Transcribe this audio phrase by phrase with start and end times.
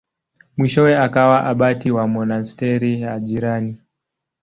[0.57, 3.73] Mwishowe akawa abati wa monasteri ya jirani.